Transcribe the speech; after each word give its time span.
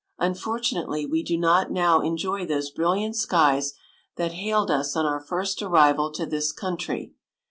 Unfortunately 0.17 1.05
we 1.05 1.21
do 1.21 1.37
not 1.37 1.69
now 1.69 1.99
enjoy 2.01 2.43
those 2.43 2.71
brilliant 2.71 3.15
skies 3.15 3.73
that 4.15 4.31
hailed 4.31 4.71
us 4.71 4.95
on 4.95 5.05
our 5.05 5.19
first 5.21 5.61
arrival 5.61 6.09
to 6.13 6.25
this 6.25 6.51
country. 6.51 7.13